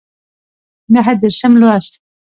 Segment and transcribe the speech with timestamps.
[0.93, 1.93] نهه دیرشم لوست